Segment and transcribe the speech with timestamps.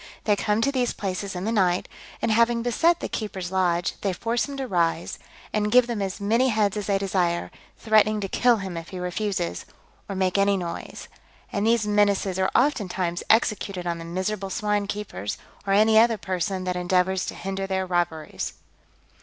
[0.23, 1.87] They come to these places in the night,
[2.23, 5.19] and having beset the keeper's lodge, they force him to rise,
[5.53, 8.97] and give them as many heads as they desire, threatening to kill him if he
[8.97, 9.63] refuses,
[10.09, 11.07] or makes any noise;
[11.53, 15.37] and these menaces are oftentimes executed on the miserable swine keepers,
[15.67, 18.53] or any other person that endeavours to hinder their robberies.